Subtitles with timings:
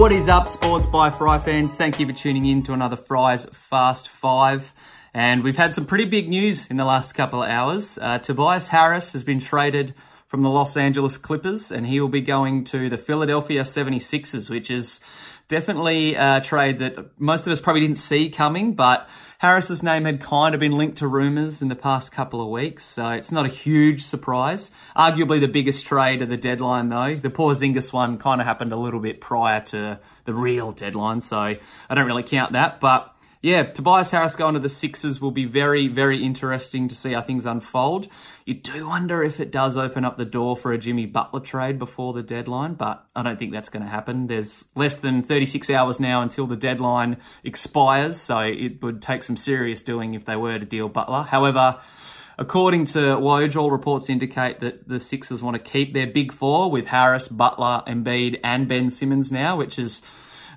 [0.00, 1.74] What is up, Sports by Fry fans?
[1.74, 4.72] Thank you for tuning in to another Fry's Fast Five.
[5.12, 7.98] And we've had some pretty big news in the last couple of hours.
[8.00, 9.94] Uh, Tobias Harris has been traded
[10.24, 14.70] from the Los Angeles Clippers, and he will be going to the Philadelphia 76ers, which
[14.70, 15.00] is
[15.50, 19.08] definitely a trade that most of us probably didn't see coming, but
[19.38, 22.84] Harris's name had kind of been linked to rumours in the past couple of weeks,
[22.84, 24.70] so it's not a huge surprise.
[24.96, 27.16] Arguably the biggest trade of the deadline, though.
[27.16, 31.20] The poor Porzingis one kind of happened a little bit prior to the real deadline,
[31.20, 31.58] so I
[31.94, 33.12] don't really count that, but
[33.42, 37.22] yeah, Tobias Harris going to the Sixers will be very, very interesting to see how
[37.22, 38.06] things unfold.
[38.44, 41.78] You do wonder if it does open up the door for a Jimmy Butler trade
[41.78, 44.26] before the deadline, but I don't think that's going to happen.
[44.26, 49.38] There's less than 36 hours now until the deadline expires, so it would take some
[49.38, 51.22] serious doing if they were to deal Butler.
[51.22, 51.80] However,
[52.38, 56.70] According to Woj, all reports indicate that the Sixers want to keep their big four
[56.70, 60.00] with Harris, Butler, Embiid, and Ben Simmons now, which is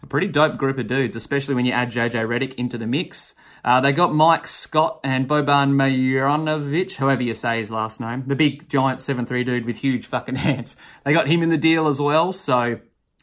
[0.03, 3.33] a pretty dope group of dudes, especially when you add JJ Redick into the mix.
[3.65, 8.35] Uh, they got Mike Scott and Boban Marjanovic, however you say his last name, the
[8.35, 10.75] big giant seven three dude with huge fucking hands.
[11.05, 12.79] They got him in the deal as well, so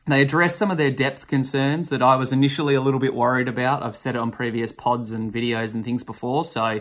[0.06, 3.48] they addressed some of their depth concerns that I was initially a little bit worried
[3.48, 3.82] about.
[3.82, 6.80] I've said it on previous pods and videos and things before, so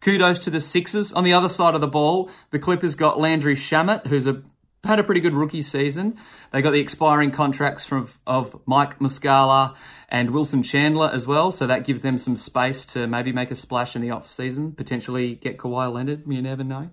[0.00, 1.12] kudos to the Sixers.
[1.12, 4.42] On the other side of the ball, the Clippers got Landry Shamet, who's a
[4.86, 6.16] had a pretty good rookie season.
[6.52, 9.76] They got the expiring contracts from of Mike Muscala
[10.08, 13.56] and Wilson Chandler as well, so that gives them some space to maybe make a
[13.56, 16.22] splash in the off season, potentially get Kawhi Leonard.
[16.26, 16.90] You never know.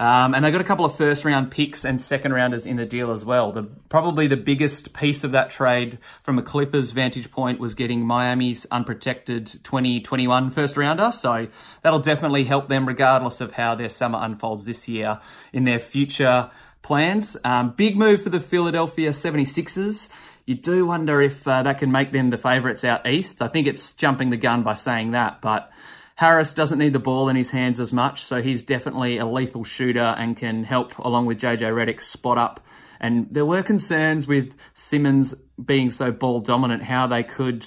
[0.00, 2.86] Um, and they got a couple of first round picks and second rounders in the
[2.86, 3.50] deal as well.
[3.50, 8.06] The probably the biggest piece of that trade from a Clippers vantage point was getting
[8.06, 11.10] Miami's unprotected 2021 first rounder.
[11.10, 11.48] So
[11.82, 15.18] that'll definitely help them regardless of how their summer unfolds this year
[15.52, 16.50] in their future
[16.88, 17.36] plans.
[17.44, 20.08] Um, big move for the Philadelphia 76ers.
[20.46, 23.42] You do wonder if uh, that can make them the favourites out east.
[23.42, 25.70] I think it's jumping the gun by saying that, but
[26.14, 29.64] Harris doesn't need the ball in his hands as much, so he's definitely a lethal
[29.64, 32.64] shooter and can help along with JJ Redick spot up.
[32.98, 37.66] And there were concerns with Simmons being so ball dominant, how they could,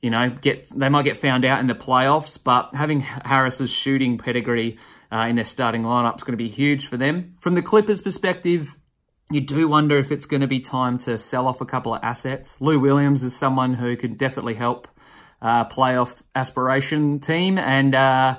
[0.00, 4.16] you know, get they might get found out in the playoffs, but having Harris's shooting
[4.16, 4.78] pedigree
[5.12, 7.34] uh, in their starting lineup is going to be huge for them.
[7.40, 8.76] From the Clippers' perspective,
[9.30, 12.00] you do wonder if it's going to be time to sell off a couple of
[12.02, 12.60] assets.
[12.60, 14.88] Lou Williams is someone who could definitely help
[15.40, 18.38] uh, playoff aspiration team, and uh,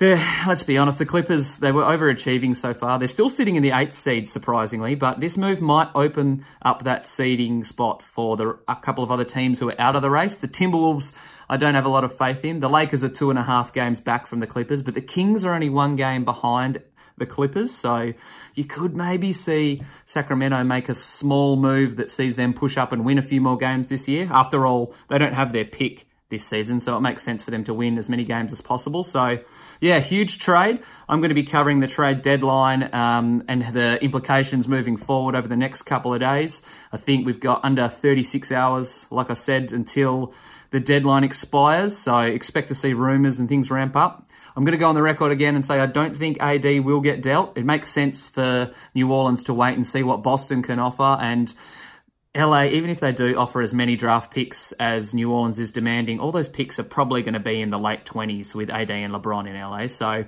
[0.00, 2.98] let's be honest, the Clippers they were overachieving so far.
[2.98, 7.04] They're still sitting in the eighth seed, surprisingly, but this move might open up that
[7.04, 10.38] seeding spot for the, a couple of other teams who are out of the race.
[10.38, 11.16] The Timberwolves
[11.48, 12.60] I don't have a lot of faith in.
[12.60, 15.44] The Lakers are two and a half games back from the Clippers, but the Kings
[15.44, 16.82] are only one game behind
[17.16, 17.74] the Clippers.
[17.74, 18.12] So
[18.54, 23.04] you could maybe see Sacramento make a small move that sees them push up and
[23.04, 24.28] win a few more games this year.
[24.30, 27.64] After all, they don't have their pick this season, so it makes sense for them
[27.64, 29.02] to win as many games as possible.
[29.02, 29.38] So
[29.80, 30.82] yeah, huge trade.
[31.08, 35.46] I'm going to be covering the trade deadline um, and the implications moving forward over
[35.46, 36.62] the next couple of days.
[36.92, 40.34] I think we've got under 36 hours, like I said, until
[40.70, 44.26] the deadline expires, so expect to see rumours and things ramp up.
[44.56, 47.00] I'm going to go on the record again and say I don't think AD will
[47.00, 47.56] get dealt.
[47.56, 51.16] It makes sense for New Orleans to wait and see what Boston can offer.
[51.20, 51.52] And
[52.36, 56.18] LA, even if they do offer as many draft picks as New Orleans is demanding,
[56.18, 59.12] all those picks are probably going to be in the late 20s with AD and
[59.12, 59.86] LeBron in LA.
[59.86, 60.24] So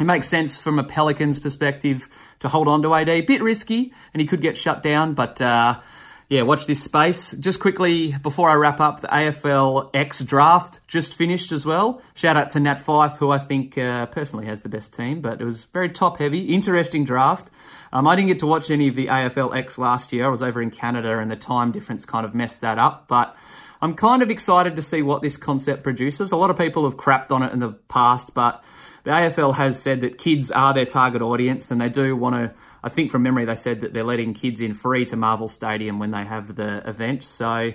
[0.00, 2.08] it makes sense from a Pelicans perspective
[2.38, 3.10] to hold on to AD.
[3.10, 5.40] A Bit risky, and he could get shut down, but.
[5.40, 5.80] Uh,
[6.28, 7.30] yeah, watch this space.
[7.32, 12.02] Just quickly, before I wrap up, the AFL X draft just finished as well.
[12.14, 15.40] Shout out to Nat Fyfe, who I think uh, personally has the best team, but
[15.40, 16.52] it was very top heavy.
[16.52, 17.48] Interesting draft.
[17.92, 20.26] Um, I didn't get to watch any of the AFL X last year.
[20.26, 23.36] I was over in Canada and the time difference kind of messed that up, but
[23.80, 26.32] I'm kind of excited to see what this concept produces.
[26.32, 28.64] A lot of people have crapped on it in the past, but
[29.04, 32.52] the AFL has said that kids are their target audience and they do want to
[32.86, 35.98] I think from memory they said that they're letting kids in free to Marvel Stadium
[35.98, 37.24] when they have the event.
[37.24, 37.72] So,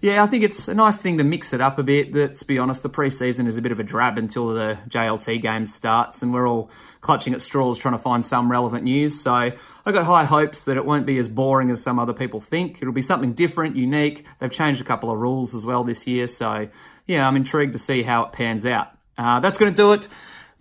[0.00, 2.14] yeah, I think it's a nice thing to mix it up a bit.
[2.14, 5.66] Let's be honest, the preseason is a bit of a drab until the JLT game
[5.66, 6.70] starts, and we're all
[7.02, 9.20] clutching at straws trying to find some relevant news.
[9.20, 12.40] So, I've got high hopes that it won't be as boring as some other people
[12.40, 12.78] think.
[12.80, 14.24] It'll be something different, unique.
[14.38, 16.26] They've changed a couple of rules as well this year.
[16.26, 16.70] So,
[17.06, 18.96] yeah, I'm intrigued to see how it pans out.
[19.18, 20.08] Uh, that's going to do it.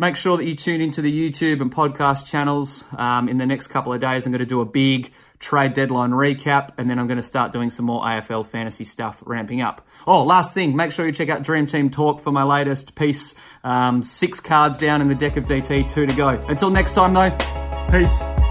[0.03, 2.83] Make sure that you tune into the YouTube and podcast channels.
[2.97, 6.11] Um, in the next couple of days, I'm going to do a big trade deadline
[6.11, 9.87] recap, and then I'm going to start doing some more AFL fantasy stuff ramping up.
[10.05, 13.33] Oh, last thing, make sure you check out Dream Team Talk for my latest piece.
[13.63, 16.31] Um, six cards down in the deck of DT, two to go.
[16.49, 17.31] Until next time, though,
[17.89, 18.42] peace.